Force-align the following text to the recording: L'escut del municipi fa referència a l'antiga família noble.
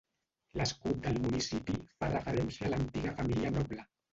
L'escut 0.61 1.03
del 1.03 1.19
municipi 1.27 1.77
fa 1.99 2.11
referència 2.15 2.67
a 2.71 2.75
l'antiga 2.75 3.17
família 3.21 3.57
noble. 3.61 3.87